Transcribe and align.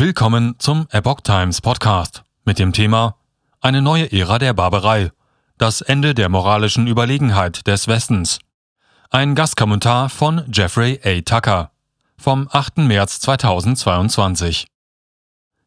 Willkommen 0.00 0.54
zum 0.60 0.86
Epoch 0.92 1.22
Times 1.22 1.60
Podcast 1.60 2.22
mit 2.44 2.60
dem 2.60 2.72
Thema 2.72 3.16
Eine 3.60 3.82
neue 3.82 4.12
Ära 4.12 4.38
der 4.38 4.54
Barbarei. 4.54 5.10
Das 5.56 5.80
Ende 5.80 6.14
der 6.14 6.28
moralischen 6.28 6.86
Überlegenheit 6.86 7.66
des 7.66 7.88
Westens. 7.88 8.38
Ein 9.10 9.34
Gastkommentar 9.34 10.08
von 10.08 10.44
Jeffrey 10.52 11.00
A. 11.02 11.20
Tucker 11.22 11.72
vom 12.16 12.48
8. 12.52 12.78
März 12.78 13.18
2022. 13.18 14.68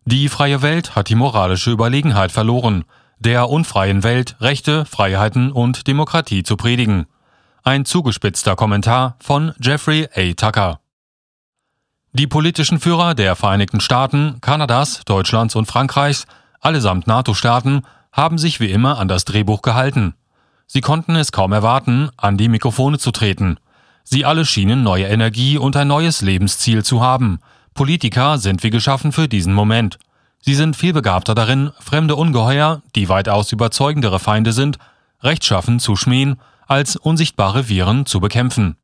Die 0.05 0.29
freie 0.29 0.61
Welt 0.61 0.95
hat 0.95 1.09
die 1.09 1.15
moralische 1.15 1.71
Überlegenheit 1.71 2.31
verloren, 2.31 2.85
der 3.19 3.49
unfreien 3.49 4.01
Welt 4.01 4.37
Rechte, 4.39 4.85
Freiheiten 4.85 5.51
und 5.51 5.87
Demokratie 5.87 6.43
zu 6.43 6.55
predigen. 6.55 7.05
Ein 7.63 7.83
zugespitzter 7.83 8.55
Kommentar 8.55 9.17
von 9.19 9.51
Jeffrey 9.59 10.07
A. 10.15 10.31
Tucker. 10.35 10.79
Die 12.13 12.27
politischen 12.27 12.81
Führer 12.81 13.15
der 13.15 13.37
Vereinigten 13.37 13.79
Staaten, 13.79 14.39
Kanadas, 14.41 14.99
Deutschlands 15.05 15.55
und 15.55 15.67
Frankreichs, 15.67 16.25
allesamt 16.59 17.07
NATO-Staaten, 17.07 17.83
haben 18.11 18.37
sich 18.37 18.59
wie 18.59 18.69
immer 18.69 18.99
an 18.99 19.07
das 19.07 19.23
Drehbuch 19.23 19.61
gehalten. 19.61 20.15
Sie 20.67 20.81
konnten 20.81 21.15
es 21.15 21.31
kaum 21.31 21.53
erwarten, 21.53 22.09
an 22.17 22.35
die 22.35 22.49
Mikrofone 22.49 22.99
zu 22.99 23.11
treten. 23.11 23.59
Sie 24.03 24.25
alle 24.25 24.43
schienen 24.43 24.83
neue 24.83 25.05
Energie 25.05 25.57
und 25.57 25.77
ein 25.77 25.87
neues 25.87 26.21
Lebensziel 26.21 26.83
zu 26.83 27.01
haben. 27.01 27.39
Politiker 27.73 28.37
sind 28.37 28.61
wie 28.63 28.71
geschaffen 28.71 29.13
für 29.13 29.29
diesen 29.29 29.53
Moment. 29.53 29.97
Sie 30.41 30.55
sind 30.55 30.75
viel 30.75 30.91
begabter 30.91 31.33
darin, 31.33 31.71
fremde 31.79 32.17
Ungeheuer, 32.17 32.81
die 32.93 33.07
weitaus 33.07 33.53
überzeugendere 33.53 34.19
Feinde 34.19 34.51
sind, 34.51 34.79
rechtschaffen 35.21 35.79
zu 35.79 35.95
schmähen, 35.95 36.41
als 36.67 36.97
unsichtbare 36.97 37.69
Viren 37.69 38.05
zu 38.05 38.19
bekämpfen. 38.19 38.75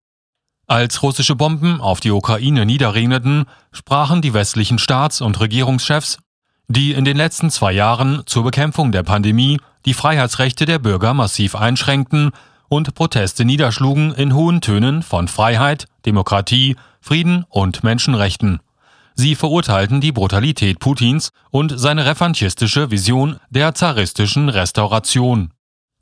Als 0.69 1.01
russische 1.01 1.35
Bomben 1.35 1.79
auf 1.79 2.01
die 2.01 2.11
Ukraine 2.11 2.65
niederregneten, 2.65 3.45
sprachen 3.71 4.21
die 4.21 4.33
westlichen 4.33 4.79
Staats- 4.79 5.21
und 5.21 5.39
Regierungschefs, 5.39 6.17
die 6.67 6.91
in 6.91 7.05
den 7.05 7.15
letzten 7.15 7.49
zwei 7.49 7.71
Jahren 7.71 8.23
zur 8.25 8.43
Bekämpfung 8.43 8.91
der 8.91 9.03
Pandemie 9.03 9.61
die 9.85 9.93
Freiheitsrechte 9.93 10.65
der 10.65 10.79
Bürger 10.79 11.13
massiv 11.13 11.55
einschränkten 11.55 12.31
und 12.67 12.93
Proteste 12.95 13.45
niederschlugen 13.45 14.13
in 14.13 14.35
hohen 14.35 14.59
Tönen 14.59 15.03
von 15.03 15.29
Freiheit, 15.29 15.85
Demokratie, 16.05 16.75
Frieden 16.99 17.45
und 17.47 17.85
Menschenrechten. 17.85 18.59
Sie 19.15 19.35
verurteilten 19.35 20.01
die 20.01 20.11
Brutalität 20.11 20.79
Putins 20.79 21.31
und 21.49 21.79
seine 21.79 22.05
revanchistische 22.05 22.91
Vision 22.91 23.37
der 23.49 23.73
zaristischen 23.73 24.49
Restauration. 24.49 25.53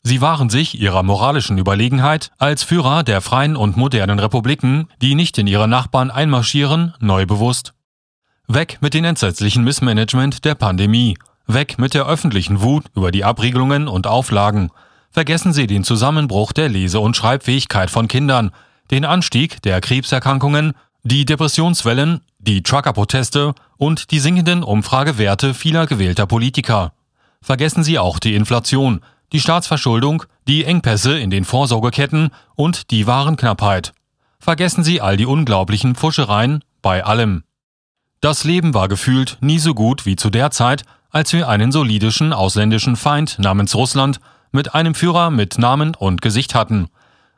Sie 0.07 0.21
waren 0.21 0.51
sich 0.51 0.79
ihrer 0.79 1.01
moralischen 1.01 1.57
Überlegenheit 1.57 2.29
als 2.37 2.61
Führer 2.61 3.01
der 3.01 3.21
freien 3.21 3.55
und 3.55 3.75
modernen 3.75 4.19
Republiken, 4.19 4.87
die 5.01 5.15
nicht 5.15 5.35
in 5.39 5.47
ihre 5.47 5.67
Nachbarn 5.67 6.11
einmarschieren, 6.11 6.93
neu 6.99 7.25
bewusst. 7.25 7.73
Weg 8.47 8.77
mit 8.81 8.93
den 8.93 9.03
entsetzlichen 9.03 9.63
Missmanagement 9.63 10.45
der 10.45 10.53
Pandemie, 10.53 11.17
weg 11.47 11.79
mit 11.79 11.95
der 11.95 12.05
öffentlichen 12.05 12.61
Wut 12.61 12.85
über 12.95 13.09
die 13.09 13.23
Abriegelungen 13.23 13.87
und 13.87 14.05
Auflagen. 14.05 14.69
Vergessen 15.09 15.53
Sie 15.53 15.65
den 15.65 15.83
Zusammenbruch 15.83 16.51
der 16.51 16.69
Lese- 16.69 16.99
und 16.99 17.17
Schreibfähigkeit 17.17 17.89
von 17.89 18.07
Kindern, 18.07 18.51
den 18.91 19.05
Anstieg 19.05 19.59
der 19.63 19.81
Krebserkrankungen, 19.81 20.73
die 21.01 21.25
Depressionswellen, 21.25 22.21
die 22.37 22.61
Truckerproteste 22.61 23.55
und 23.77 24.11
die 24.11 24.19
sinkenden 24.19 24.61
Umfragewerte 24.61 25.55
vieler 25.55 25.87
gewählter 25.87 26.27
Politiker. 26.27 26.93
Vergessen 27.41 27.83
Sie 27.83 27.97
auch 27.97 28.19
die 28.19 28.35
Inflation, 28.35 29.01
die 29.31 29.39
Staatsverschuldung, 29.39 30.23
die 30.47 30.65
Engpässe 30.65 31.17
in 31.17 31.29
den 31.29 31.45
Vorsorgeketten 31.45 32.29
und 32.55 32.91
die 32.91 33.07
Warenknappheit. 33.07 33.93
Vergessen 34.39 34.83
Sie 34.83 35.01
all 35.01 35.17
die 35.17 35.25
unglaublichen 35.25 35.95
Pfuschereien 35.95 36.63
bei 36.81 37.03
allem. 37.03 37.43
Das 38.21 38.43
Leben 38.43 38.73
war 38.73 38.87
gefühlt 38.87 39.37
nie 39.41 39.59
so 39.59 39.73
gut 39.73 40.05
wie 40.05 40.15
zu 40.15 40.29
der 40.29 40.51
Zeit, 40.51 40.83
als 41.09 41.33
wir 41.33 41.47
einen 41.47 41.71
solidischen 41.71 42.33
ausländischen 42.33 42.95
Feind 42.95 43.39
namens 43.39 43.75
Russland 43.75 44.19
mit 44.51 44.73
einem 44.75 44.95
Führer 44.95 45.29
mit 45.29 45.57
Namen 45.57 45.95
und 45.95 46.21
Gesicht 46.21 46.55
hatten. 46.55 46.89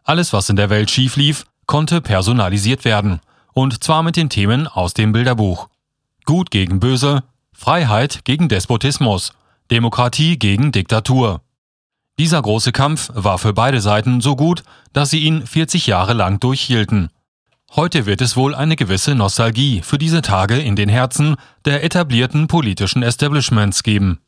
Alles, 0.03 0.33
was 0.33 0.49
in 0.49 0.55
der 0.55 0.69
Welt 0.69 0.89
schief 0.89 1.15
lief, 1.15 1.45
konnte 1.65 2.01
personalisiert 2.01 2.85
werden. 2.85 3.19
Und 3.53 3.83
zwar 3.83 4.03
mit 4.03 4.15
den 4.15 4.29
Themen 4.29 4.67
aus 4.67 4.93
dem 4.93 5.11
Bilderbuch. 5.11 5.67
Gut 6.25 6.51
gegen 6.51 6.79
Böse, 6.79 7.23
Freiheit 7.53 8.23
gegen 8.23 8.49
Despotismus, 8.49 9.33
Demokratie 9.71 10.37
gegen 10.37 10.71
Diktatur. 10.71 11.41
Dieser 12.19 12.41
große 12.41 12.71
Kampf 12.71 13.11
war 13.13 13.37
für 13.37 13.53
beide 13.53 13.79
Seiten 13.79 14.21
so 14.21 14.35
gut, 14.35 14.63
dass 14.91 15.11
sie 15.11 15.19
ihn 15.19 15.45
40 15.45 15.85
Jahre 15.85 16.13
lang 16.13 16.39
durchhielten. 16.39 17.09
Heute 17.75 18.07
wird 18.07 18.21
es 18.21 18.35
wohl 18.35 18.55
eine 18.55 18.75
gewisse 18.75 19.13
Nostalgie 19.13 19.81
für 19.83 19.99
diese 19.99 20.23
Tage 20.23 20.57
in 20.57 20.75
den 20.75 20.89
Herzen 20.89 21.35
der 21.65 21.83
etablierten 21.83 22.47
politischen 22.47 23.03
Establishments 23.03 23.83
geben. 23.83 24.19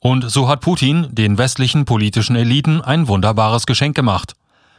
Und 0.00 0.28
so 0.32 0.48
hat 0.48 0.62
Putin 0.62 1.06
den 1.12 1.38
westlichen 1.38 1.84
politischen 1.84 2.34
Eliten 2.34 2.80
ein 2.80 3.06
wunderbares 3.06 3.66
Geschenk 3.66 3.94
gemacht. 3.94 4.34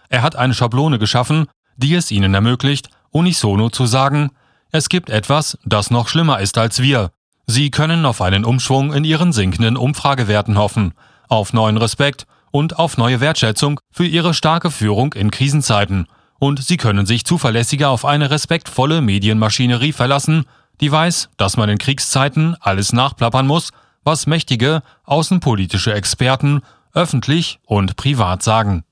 Er 0.10 0.22
hat 0.22 0.36
eine 0.36 0.54
Schablone 0.54 1.00
geschaffen, 1.00 1.48
die 1.78 1.96
es 1.96 2.12
ihnen 2.12 2.34
ermöglicht, 2.34 2.90
unisono 3.12 3.70
zu 3.70 3.86
sagen, 3.86 4.32
es 4.70 4.90
gibt 4.90 5.10
etwas, 5.10 5.58
das 5.64 5.92
noch 5.92 6.10
schlimmer 6.10 6.42
ist 6.42 6.58
als 6.58 6.82
wir. 6.82 7.12
Sie 7.48 7.72
können 7.72 8.06
auf 8.06 8.22
einen 8.22 8.44
Umschwung 8.44 8.92
in 8.92 9.06
ihren 9.06 9.32
sinkenden 9.32 9.78
Umfragewerten 9.78 10.58
hoffen, 10.58 10.94
auf 11.30 11.54
neuen 11.54 11.78
Respekt 11.78 12.28
und 12.54 12.78
auf 12.78 12.98
neue 12.98 13.20
Wertschätzung 13.20 13.80
für 13.92 14.06
ihre 14.06 14.36
starke 14.36 14.70
Führung 14.70 15.14
in 15.14 15.32
Krisenzeiten. 15.32 16.06
Und 16.40 16.64
sie 16.64 16.78
können 16.78 17.08
sich 17.08 17.26
zuverlässiger 17.26 17.90
auf 17.90 18.06
eine 18.06 18.30
respektvolle 18.30 19.02
Medienmaschinerie 19.02 19.92
verlassen, 19.92 20.46
die 20.80 20.92
weiß, 20.92 21.30
dass 21.38 21.58
man 21.58 21.70
in 21.70 21.80
Kriegszeiten 21.80 22.56
alles 22.60 22.94
nachplappern 22.94 23.48
muss, 23.48 23.72
was 24.04 24.28
mächtige 24.28 24.84
außenpolitische 25.04 25.94
Experten 25.94 26.62
öffentlich 26.94 27.60
und 27.66 27.96
privat 27.96 28.44
sagen. 28.44 28.84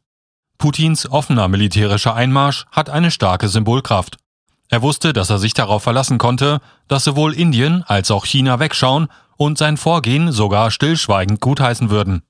Putins 0.57 1.09
offener 1.09 1.47
militärischer 1.47 2.15
Einmarsch 2.15 2.65
hat 2.71 2.89
eine 2.89 3.11
starke 3.11 3.47
Symbolkraft. 3.47 4.17
Er 4.69 4.81
wusste, 4.81 5.13
dass 5.13 5.29
er 5.29 5.37
sich 5.37 5.53
darauf 5.53 5.83
verlassen 5.83 6.17
konnte, 6.17 6.61
dass 6.87 7.03
sowohl 7.03 7.33
Indien 7.33 7.83
als 7.83 8.09
auch 8.09 8.25
China 8.25 8.59
wegschauen 8.59 9.07
und 9.37 9.59
sein 9.59 9.77
Vorgehen 9.77 10.31
sogar 10.31 10.71
stillschweigend 10.71 11.41
gutheißen 11.41 11.91
würden. 11.91 12.23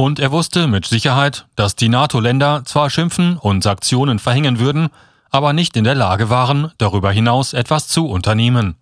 Und 0.00 0.20
er 0.20 0.30
wusste 0.30 0.68
mit 0.68 0.86
Sicherheit, 0.86 1.46
dass 1.56 1.74
die 1.74 1.88
NATO-Länder 1.88 2.62
zwar 2.64 2.88
schimpfen 2.88 3.36
und 3.36 3.64
Sanktionen 3.64 4.20
verhängen 4.20 4.60
würden, 4.60 4.90
aber 5.28 5.52
nicht 5.52 5.76
in 5.76 5.82
der 5.82 5.96
Lage 5.96 6.30
waren, 6.30 6.70
darüber 6.78 7.10
hinaus 7.10 7.52
etwas 7.52 7.88
zu 7.88 8.06
unternehmen. 8.06 8.76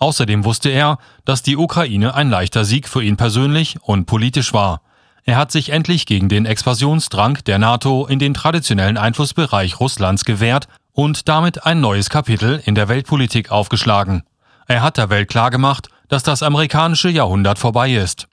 Außerdem 0.00 0.44
wusste 0.44 0.70
er, 0.70 0.98
dass 1.24 1.44
die 1.44 1.56
Ukraine 1.56 2.16
ein 2.16 2.30
leichter 2.30 2.64
Sieg 2.64 2.88
für 2.88 3.00
ihn 3.00 3.16
persönlich 3.16 3.76
und 3.80 4.06
politisch 4.06 4.52
war. 4.52 4.80
Er 5.22 5.36
hat 5.36 5.52
sich 5.52 5.70
endlich 5.70 6.04
gegen 6.04 6.28
den 6.28 6.46
Expansionsdrang 6.46 7.38
der 7.46 7.60
NATO 7.60 8.04
in 8.04 8.18
den 8.18 8.34
traditionellen 8.34 8.98
Einflussbereich 8.98 9.78
Russlands 9.78 10.24
gewehrt 10.24 10.66
und 10.90 11.28
damit 11.28 11.64
ein 11.64 11.80
neues 11.80 12.10
Kapitel 12.10 12.60
in 12.64 12.74
der 12.74 12.88
Weltpolitik 12.88 13.52
aufgeschlagen. 13.52 14.24
Er 14.66 14.82
hat 14.82 14.96
der 14.96 15.10
Welt 15.10 15.28
klargemacht, 15.28 15.90
dass 16.08 16.24
das 16.24 16.42
amerikanische 16.42 17.08
Jahrhundert 17.08 17.60
vorbei 17.60 17.94
ist. 17.94 18.26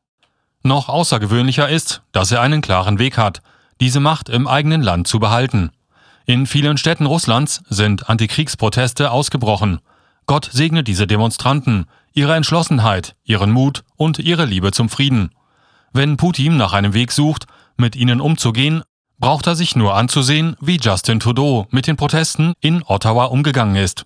Noch 0.63 0.87
außergewöhnlicher 0.87 1.67
ist, 1.67 2.01
dass 2.13 2.31
er 2.31 2.41
einen 2.41 2.61
klaren 2.61 2.97
Weg 2.97 3.17
hat, 3.17 3.41
diese 3.81 3.99
Macht 3.99 4.29
im 4.29 4.47
eigenen 4.47 4.81
Land 4.81 5.07
zu 5.07 5.19
behalten. 5.19 5.71
In 6.25 6.47
vielen 6.47 6.77
Städten 6.77 7.05
Russlands 7.05 7.63
sind 7.67 8.09
Antikriegsproteste 8.09 9.11
ausgebrochen. 9.11 9.81
Gott 10.25 10.49
segne 10.53 10.81
diese 10.81 11.05
Demonstranten, 11.05 11.85
ihre 12.13 12.35
Entschlossenheit, 12.35 13.15
ihren 13.25 13.51
Mut 13.51 13.83
und 13.97 14.19
ihre 14.19 14.45
Liebe 14.45 14.71
zum 14.71 14.87
Frieden. 14.87 15.31
Wenn 15.91 16.15
Putin 16.15 16.55
nach 16.55 16.71
einem 16.71 16.93
Weg 16.93 17.11
sucht, 17.11 17.45
mit 17.75 17.97
ihnen 17.97 18.21
umzugehen, 18.21 18.83
braucht 19.19 19.47
er 19.47 19.55
sich 19.55 19.75
nur 19.75 19.95
anzusehen, 19.95 20.55
wie 20.61 20.77
Justin 20.77 21.19
Trudeau 21.19 21.67
mit 21.71 21.87
den 21.87 21.97
Protesten 21.97 22.53
in 22.61 22.83
Ottawa 22.83 23.25
umgegangen 23.25 23.75
ist. 23.75 24.05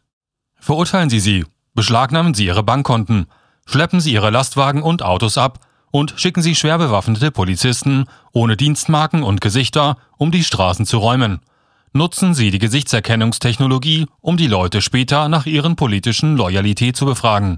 Verurteilen 0.60 1.12
Sie 1.12 1.20
sie, 1.20 1.46
beschlagnahmen 1.76 2.34
Sie 2.34 2.48
ihre 2.48 2.64
Bankkonten, 2.64 3.28
schleppen 3.68 4.00
Sie 4.00 4.14
ihre 4.14 4.32
Lastwagen 4.32 4.82
und 4.82 5.04
Autos 5.04 5.38
ab 5.38 5.60
und 5.98 6.14
schicken 6.16 6.44
Sie 6.44 6.54
schwer 6.54 6.78
bewaffnete 6.78 7.32
Polizisten 7.32 8.06
ohne 8.32 8.56
Dienstmarken 8.56 9.24
und 9.24 9.42
Gesichter, 9.42 9.98
um 10.18 10.32
die 10.32 10.44
Straßen 10.44 10.86
zu 10.86 11.00
räumen. 11.00 11.40
Nutzen 11.92 12.36
Sie 12.36 12.52
die 12.52 12.60
Gesichtserkennungstechnologie, 12.60 14.06
um 14.22 14.38
die 14.38 14.46
Leute 14.46 14.84
später 14.84 15.28
nach 15.28 15.48
ihren 15.48 15.76
politischen 15.76 16.38
Loyalität 16.38 16.96
zu 16.96 17.08
befragen. 17.08 17.58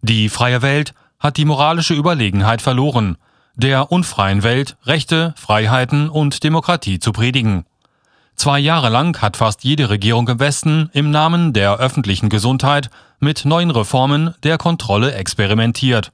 Die 0.00 0.28
freie 0.28 0.62
Welt 0.62 0.94
hat 1.18 1.38
die 1.38 1.44
moralische 1.44 1.94
Überlegenheit 1.94 2.62
verloren, 2.62 3.16
der 3.56 3.90
unfreien 3.90 4.44
Welt 4.44 4.76
Rechte, 4.84 5.34
Freiheiten 5.36 6.08
und 6.08 6.44
Demokratie 6.44 7.00
zu 7.00 7.10
predigen. 7.10 7.64
Zwei 8.36 8.60
Jahre 8.60 8.90
lang 8.90 9.20
hat 9.20 9.36
fast 9.36 9.64
jede 9.64 9.90
Regierung 9.90 10.28
im 10.28 10.38
Westen 10.38 10.88
im 10.92 11.10
Namen 11.10 11.52
der 11.52 11.78
öffentlichen 11.78 12.28
Gesundheit 12.28 12.90
mit 13.18 13.44
neuen 13.44 13.72
Reformen 13.72 14.36
der 14.44 14.56
Kontrolle 14.56 15.14
experimentiert. 15.14 16.12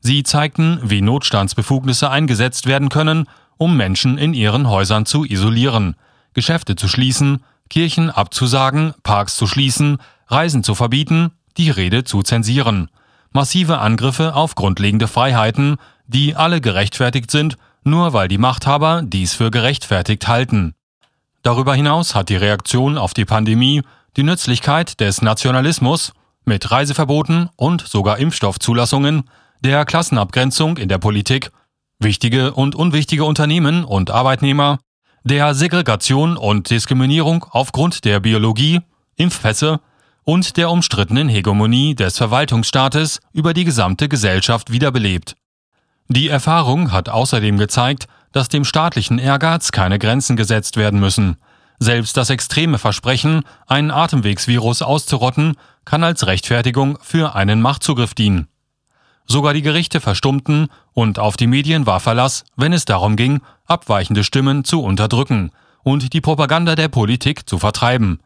Sie 0.00 0.22
zeigten, 0.22 0.80
wie 0.82 1.02
Notstandsbefugnisse 1.02 2.10
eingesetzt 2.10 2.66
werden 2.66 2.88
können, 2.88 3.26
um 3.58 3.76
Menschen 3.76 4.16
in 4.16 4.32
ihren 4.32 4.68
Häusern 4.68 5.04
zu 5.04 5.24
isolieren, 5.24 5.94
Geschäfte 6.32 6.74
zu 6.74 6.88
schließen, 6.88 7.44
Kirchen 7.68 8.10
abzusagen, 8.10 8.94
Parks 9.02 9.36
zu 9.36 9.46
schließen, 9.46 9.98
Reisen 10.26 10.64
zu 10.64 10.74
verbieten, 10.74 11.32
die 11.56 11.70
Rede 11.70 12.04
zu 12.04 12.22
zensieren. 12.22 12.90
massive 13.32 13.78
Angriffe 13.78 14.34
auf 14.34 14.56
grundlegende 14.56 15.06
Freiheiten, 15.06 15.76
die 16.08 16.34
alle 16.34 16.60
gerechtfertigt 16.60 17.30
sind, 17.30 17.56
nur 17.84 18.12
weil 18.12 18.26
die 18.26 18.38
Machthaber 18.38 19.02
dies 19.04 19.34
für 19.34 19.52
gerechtfertigt 19.52 20.26
halten. 20.26 20.74
Darüber 21.42 21.74
hinaus 21.74 22.14
hat 22.16 22.28
die 22.28 22.36
Reaktion 22.36 22.98
auf 22.98 23.14
die 23.14 23.24
Pandemie 23.24 23.82
die 24.16 24.24
Nützlichkeit 24.24 24.98
des 24.98 25.22
Nationalismus 25.22 26.12
mit 26.44 26.70
Reiseverboten 26.70 27.48
und 27.54 27.86
sogar 27.86 28.18
Impfstoffzulassungen, 28.18 29.24
der 29.60 29.84
Klassenabgrenzung 29.84 30.76
in 30.76 30.88
der 30.88 30.98
Politik, 30.98 31.50
wichtige 31.98 32.52
und 32.52 32.74
unwichtige 32.74 33.24
Unternehmen 33.24 33.84
und 33.84 34.10
Arbeitnehmer, 34.10 34.78
der 35.22 35.54
Segregation 35.54 36.36
und 36.36 36.70
Diskriminierung 36.70 37.44
aufgrund 37.50 38.04
der 38.04 38.20
Biologie, 38.20 38.80
Impfpässe 39.16 39.80
und 40.24 40.56
der 40.56 40.70
umstrittenen 40.70 41.28
Hegemonie 41.28 41.94
des 41.94 42.16
Verwaltungsstaates 42.16 43.20
über 43.32 43.52
die 43.52 43.64
gesamte 43.64 44.08
Gesellschaft 44.08 44.72
wiederbelebt. 44.72 45.34
Die 46.08 46.28
Erfahrung 46.28 46.90
hat 46.90 47.08
außerdem 47.08 47.58
gezeigt, 47.58 48.08
dass 48.32 48.48
dem 48.48 48.64
staatlichen 48.64 49.18
Ehrgeiz 49.18 49.72
keine 49.72 49.98
Grenzen 49.98 50.36
gesetzt 50.36 50.76
werden 50.76 51.00
müssen. 51.00 51.36
Selbst 51.78 52.16
das 52.16 52.30
extreme 52.30 52.78
Versprechen, 52.78 53.42
einen 53.66 53.90
Atemwegsvirus 53.90 54.82
auszurotten, 54.82 55.56
kann 55.84 56.04
als 56.04 56.26
Rechtfertigung 56.26 56.98
für 57.00 57.34
einen 57.34 57.60
Machtzugriff 57.62 58.14
dienen. 58.14 58.49
Sogar 59.30 59.54
die 59.54 59.62
Gerichte 59.62 60.00
verstummten 60.00 60.66
und 60.92 61.20
auf 61.20 61.36
die 61.36 61.46
Medien 61.46 61.86
war 61.86 62.00
Verlass, 62.00 62.42
wenn 62.56 62.72
es 62.72 62.84
darum 62.84 63.14
ging, 63.14 63.42
abweichende 63.64 64.24
Stimmen 64.24 64.64
zu 64.64 64.82
unterdrücken 64.82 65.52
und 65.84 66.14
die 66.14 66.20
Propaganda 66.20 66.74
der 66.74 66.88
Politik 66.88 67.48
zu 67.48 67.60
vertreiben. 67.60 68.18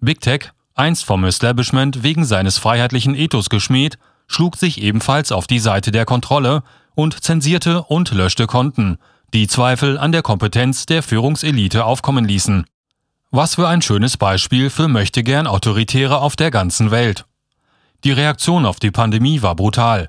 Big 0.00 0.22
Tech, 0.22 0.52
einst 0.74 1.04
vom 1.04 1.24
Establishment 1.24 2.02
wegen 2.02 2.24
seines 2.24 2.56
freiheitlichen 2.56 3.14
Ethos 3.14 3.50
geschmäht, 3.50 3.98
schlug 4.28 4.56
sich 4.56 4.80
ebenfalls 4.80 5.30
auf 5.30 5.46
die 5.46 5.58
Seite 5.58 5.90
der 5.90 6.06
Kontrolle 6.06 6.62
und 6.94 7.22
zensierte 7.22 7.82
und 7.82 8.10
löschte 8.12 8.46
Konten, 8.46 8.96
die 9.34 9.48
Zweifel 9.48 9.98
an 9.98 10.10
der 10.10 10.22
Kompetenz 10.22 10.86
der 10.86 11.02
Führungselite 11.02 11.84
aufkommen 11.84 12.24
ließen. 12.24 12.64
Was 13.30 13.56
für 13.56 13.68
ein 13.68 13.82
schönes 13.82 14.16
Beispiel 14.16 14.70
für 14.70 14.88
Möchtegern 14.88 15.48
Autoritäre 15.48 16.18
auf 16.22 16.34
der 16.34 16.50
ganzen 16.50 16.90
Welt. 16.90 17.26
Die 18.04 18.12
Reaktion 18.12 18.64
auf 18.64 18.80
die 18.80 18.90
Pandemie 18.90 19.42
war 19.42 19.54
brutal. 19.54 20.06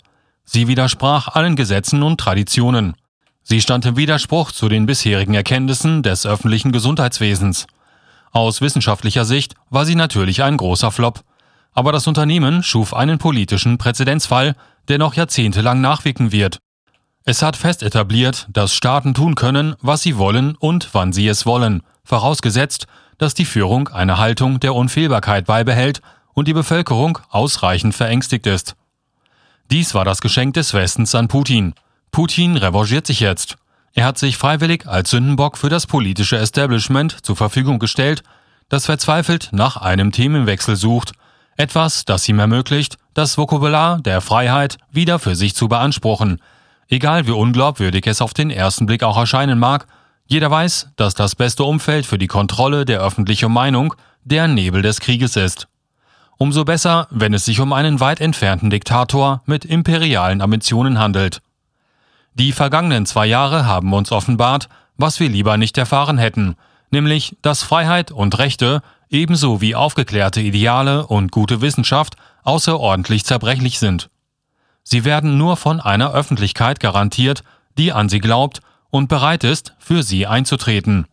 Sie 0.49 0.67
widersprach 0.67 1.27
allen 1.27 1.57
Gesetzen 1.57 2.01
und 2.03 2.19
Traditionen. 2.19 2.95
Sie 3.43 3.61
stand 3.61 3.85
im 3.85 3.97
Widerspruch 3.97 4.51
zu 4.51 4.69
den 4.69 4.85
bisherigen 4.85 5.33
Erkenntnissen 5.33 6.03
des 6.03 6.25
öffentlichen 6.25 6.71
Gesundheitswesens. 6.71 7.67
Aus 8.31 8.61
wissenschaftlicher 8.61 9.25
Sicht 9.25 9.55
war 9.69 9.85
sie 9.85 9.95
natürlich 9.95 10.43
ein 10.43 10.57
großer 10.57 10.91
Flop. 10.91 11.21
Aber 11.73 11.91
das 11.91 12.07
Unternehmen 12.07 12.63
schuf 12.63 12.93
einen 12.93 13.17
politischen 13.17 13.77
Präzedenzfall, 13.77 14.55
der 14.87 14.97
noch 14.97 15.15
jahrzehntelang 15.15 15.81
nachwirken 15.81 16.31
wird. 16.31 16.59
Es 17.25 17.41
hat 17.41 17.57
fest 17.57 17.83
etabliert, 17.83 18.47
dass 18.49 18.73
Staaten 18.73 19.13
tun 19.13 19.35
können, 19.35 19.75
was 19.81 20.01
sie 20.01 20.17
wollen 20.17 20.55
und 20.55 20.89
wann 20.93 21.11
sie 21.11 21.27
es 21.27 21.45
wollen, 21.45 21.83
vorausgesetzt, 22.05 22.87
dass 23.17 23.33
die 23.33 23.45
Führung 23.45 23.89
eine 23.89 24.17
Haltung 24.17 24.61
der 24.61 24.73
Unfehlbarkeit 24.73 25.45
beibehält 25.45 26.01
und 26.33 26.47
die 26.47 26.53
Bevölkerung 26.53 27.19
ausreichend 27.29 27.95
verängstigt 27.95 28.47
ist. 28.47 28.77
Dies 29.71 29.93
war 29.93 30.05
das 30.05 30.21
Geschenk 30.21 30.53
des 30.53 30.73
Westens 30.73 31.13
an 31.15 31.27
Putin. 31.27 31.73
Putin 32.11 32.57
revanchiert 32.57 33.07
sich 33.07 33.19
jetzt. 33.19 33.57
Er 33.93 34.05
hat 34.05 34.17
sich 34.17 34.37
freiwillig 34.37 34.87
als 34.87 35.09
Sündenbock 35.09 35.57
für 35.57 35.69
das 35.69 35.87
politische 35.87 36.37
Establishment 36.37 37.25
zur 37.25 37.35
Verfügung 37.35 37.79
gestellt, 37.79 38.23
das 38.69 38.85
verzweifelt 38.85 39.49
nach 39.51 39.77
einem 39.77 40.11
Themenwechsel 40.11 40.75
sucht, 40.75 41.13
etwas, 41.55 42.05
das 42.05 42.27
ihm 42.29 42.39
ermöglicht, 42.39 42.97
das 43.13 43.37
Vokabular 43.37 43.99
der 43.99 44.21
Freiheit 44.21 44.77
wieder 44.91 45.19
für 45.19 45.35
sich 45.35 45.55
zu 45.55 45.67
beanspruchen– 45.67 46.41
Egal 46.89 47.27
wie 47.27 47.31
unglaubwürdig 47.31 48.07
es 48.07 48.21
auf 48.21 48.33
den 48.33 48.49
ersten 48.49 48.85
Blick 48.85 49.03
auch 49.03 49.17
erscheinen 49.17 49.59
mag, 49.59 49.87
jeder 50.25 50.49
weiß, 50.49 50.89
dass 50.95 51.13
das 51.13 51.35
beste 51.35 51.63
Umfeld 51.63 52.05
für 52.05 52.17
die 52.17 52.27
Kontrolle 52.27 52.85
der 52.85 53.01
öffentlichen 53.01 53.51
Meinung 53.51 53.93
der 54.23 54.47
Nebel 54.47 54.81
des 54.81 54.99
Krieges 54.99 55.35
ist. 55.35 55.67
Umso 56.37 56.65
besser, 56.65 57.07
wenn 57.09 57.33
es 57.33 57.45
sich 57.45 57.59
um 57.59 57.73
einen 57.73 57.99
weit 57.99 58.21
entfernten 58.21 58.69
Diktator 58.69 59.41
mit 59.45 59.65
imperialen 59.65 60.41
Ambitionen 60.41 60.99
handelt. 60.99 61.41
Die 62.35 62.51
vergangenen 62.51 63.07
zwei 63.07 63.25
Jahre 63.25 63.65
haben 63.65 63.91
uns 63.93 64.11
offenbart, 64.11 64.69
was 64.97 65.19
wir 65.19 65.29
lieber 65.29 65.57
nicht 65.57 65.77
erfahren 65.77 66.19
hätten, 66.19 66.55
nämlich, 66.91 67.35
dass 67.41 67.63
Freiheit 67.63 68.11
und 68.11 68.37
Rechte 68.37 68.81
ebenso 69.09 69.61
wie 69.61 69.75
aufgeklärte 69.75 70.41
Ideale 70.41 71.07
und 71.07 71.31
gute 71.31 71.61
Wissenschaft 71.61 72.15
außerordentlich 72.43 73.25
zerbrechlich 73.25 73.79
sind. 73.79 74.09
Sie 74.83 75.05
werden 75.05 75.37
nur 75.37 75.57
von 75.57 75.79
einer 75.79 76.13
Öffentlichkeit 76.13 76.79
garantiert, 76.79 77.43
die 77.77 77.91
an 77.91 78.09
sie 78.09 78.19
glaubt 78.19 78.61
und 78.89 79.09
bereit 79.09 79.43
ist, 79.43 79.73
für 79.79 80.03
sie 80.03 80.27
einzutreten. 80.27 81.07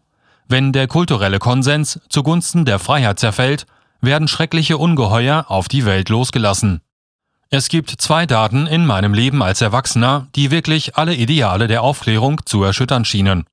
Wenn 0.47 0.73
der 0.73 0.87
kulturelle 0.87 1.39
Konsens 1.39 2.01
zugunsten 2.09 2.65
der 2.65 2.79
Freiheit 2.79 3.19
zerfällt, 3.19 3.67
werden 4.05 4.29
schreckliche 4.29 4.79
Ungeheuer 4.79 5.47
auf 5.49 5.69
die 5.69 5.85
Welt 5.85 6.09
losgelassen. 6.09 6.81
Es 7.51 7.69
gibt 7.69 7.91
zwei 7.91 8.27
Daten 8.27 8.67
in 8.67 8.85
meinem 8.85 9.15
Leben 9.15 9.43
als 9.43 9.61
Erwachsener, 9.61 10.27
die 10.35 10.51
wirklich 10.51 10.97
alle 10.97 11.15
Ideale 11.15 11.69
der 11.69 11.83
Aufklärung 11.83 12.41
zu 12.45 12.65
erschüttern 12.65 13.05
schienen. 13.05 13.45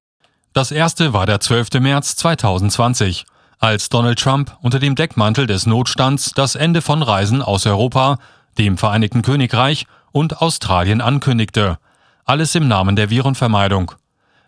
Das 0.54 0.72
erste 0.72 1.14
war 1.14 1.26
der 1.26 1.40
12. 1.40 1.74
März 1.80 2.16
2020, 2.16 3.26
als 3.60 3.90
Donald 3.90 4.20
Trump 4.20 4.58
unter 4.62 4.80
dem 4.80 4.96
Deckmantel 4.96 5.46
des 5.46 5.66
Notstands 5.66 6.32
das 6.36 6.56
Ende 6.56 6.82
von 6.82 7.04
Reisen 7.04 7.42
aus 7.42 7.66
Europa, 7.66 8.18
dem 8.58 8.78
Vereinigten 8.78 9.22
Königreich 9.22 9.86
und 10.12 10.42
Australien 10.42 11.00
ankündigte. 11.00 11.78
Alles 12.26 12.56
im 12.56 12.68
Namen 12.68 12.96
der 12.96 13.10
Virenvermeidung. 13.10 13.92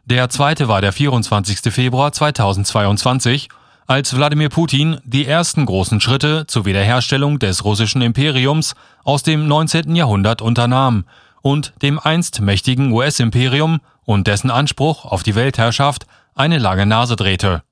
Der 0.05 0.29
zweite 0.29 0.67
war 0.67 0.81
der 0.81 0.91
24. 0.91 1.71
Februar 1.71 2.11
2022, 2.11 3.49
als 3.87 4.15
Wladimir 4.15 4.49
Putin 4.49 4.99
die 5.03 5.25
ersten 5.25 5.65
großen 5.65 6.01
Schritte 6.01 6.45
zur 6.47 6.65
Wiederherstellung 6.65 7.39
des 7.39 7.65
russischen 7.65 8.01
Imperiums 8.01 8.75
aus 9.03 9.23
dem 9.23 9.47
19. 9.47 9.95
Jahrhundert 9.95 10.41
unternahm 10.41 11.05
und 11.41 11.73
dem 11.81 11.99
einst 11.99 12.41
mächtigen 12.41 12.91
US-Imperium 12.91 13.81
und 14.03 14.27
dessen 14.27 14.51
Anspruch 14.51 15.05
auf 15.05 15.23
die 15.23 15.35
Weltherrschaft 15.35 16.05
eine 16.35 16.57
lange 16.57 16.85
Nase 16.85 17.15
drehte. 17.15 17.63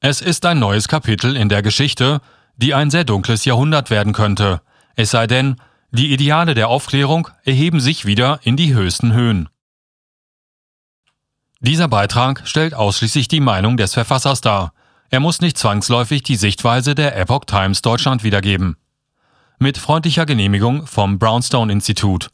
Es 0.00 0.20
ist 0.20 0.44
ein 0.44 0.58
neues 0.58 0.88
Kapitel 0.88 1.36
in 1.36 1.48
der 1.48 1.62
Geschichte, 1.62 2.20
die 2.56 2.74
ein 2.74 2.90
sehr 2.90 3.04
dunkles 3.04 3.44
Jahrhundert 3.44 3.90
werden 3.90 4.12
könnte, 4.12 4.60
es 4.96 5.10
sei 5.10 5.26
denn, 5.26 5.56
die 5.90 6.12
Ideale 6.12 6.54
der 6.54 6.68
Aufklärung 6.68 7.28
erheben 7.44 7.80
sich 7.80 8.06
wieder 8.06 8.40
in 8.42 8.56
die 8.56 8.74
höchsten 8.74 9.12
Höhen. 9.12 9.48
Dieser 11.60 11.86
Beitrag 11.86 12.42
stellt 12.46 12.74
ausschließlich 12.74 13.28
die 13.28 13.40
Meinung 13.40 13.76
des 13.76 13.94
Verfassers 13.94 14.40
dar. 14.40 14.72
Er 15.10 15.20
muss 15.20 15.40
nicht 15.40 15.56
zwangsläufig 15.56 16.22
die 16.22 16.36
Sichtweise 16.36 16.94
der 16.94 17.16
Epoch 17.16 17.44
Times 17.44 17.82
Deutschland 17.82 18.24
wiedergeben. 18.24 18.76
Mit 19.58 19.78
freundlicher 19.78 20.26
Genehmigung 20.26 20.86
vom 20.86 21.18
Brownstone 21.18 21.72
Institut. 21.72 22.28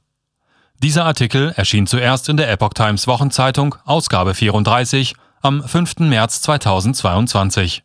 Dieser 0.82 1.04
Artikel 1.04 1.52
erschien 1.56 1.86
zuerst 1.86 2.28
in 2.28 2.36
der 2.36 2.50
Epoch 2.50 2.74
Times 2.74 3.06
Wochenzeitung, 3.06 3.76
Ausgabe 3.84 4.34
34, 4.34 5.14
am 5.40 5.62
5. 5.62 6.00
März 6.00 6.42
2022. 6.42 7.84